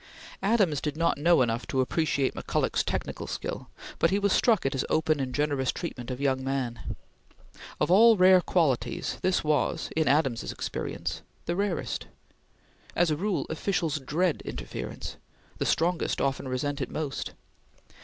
Adams 0.41 0.81
did 0.81 0.97
not 0.97 1.19
know 1.19 1.43
enough 1.43 1.67
to 1.67 1.79
appreciate 1.79 2.33
McCulloch's 2.33 2.83
technical 2.83 3.27
skill, 3.27 3.69
but 3.99 4.09
he 4.09 4.17
was 4.17 4.33
struck 4.33 4.65
at 4.65 4.73
his 4.73 4.83
open 4.89 5.19
and 5.19 5.31
generous 5.31 5.71
treatment 5.71 6.09
of 6.09 6.19
young 6.19 6.43
men. 6.43 6.95
Of 7.79 7.91
all 7.91 8.17
rare 8.17 8.41
qualities, 8.41 9.19
this 9.21 9.43
was, 9.43 9.91
in 9.95 10.07
Adams's 10.07 10.51
experience, 10.51 11.21
the 11.45 11.55
rarest. 11.55 12.07
As 12.95 13.11
a 13.11 13.15
rule, 13.15 13.45
officials 13.51 13.99
dread 13.99 14.41
interference. 14.43 15.17
The 15.59 15.67
strongest 15.67 16.19
often 16.19 16.47
resent 16.47 16.81
it 16.81 16.89
most. 16.89 17.33